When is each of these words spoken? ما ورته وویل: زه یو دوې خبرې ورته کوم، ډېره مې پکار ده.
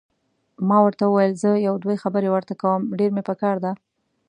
ما 0.67 0.77
ورته 0.83 1.03
وویل: 1.05 1.33
زه 1.43 1.49
یو 1.67 1.75
دوې 1.83 1.95
خبرې 2.03 2.29
ورته 2.31 2.53
کوم، 2.61 2.79
ډېره 2.97 3.13
مې 3.15 3.23
پکار 3.29 3.55
ده. 3.63 3.71